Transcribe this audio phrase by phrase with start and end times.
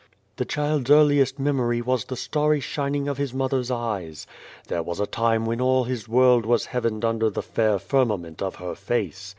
[0.37, 4.25] "The child's earliest memory was the starry shining of his mother's eyes.
[4.67, 8.55] There was a time when all his world was heavened under the fair firmament of
[8.55, 9.29] her face.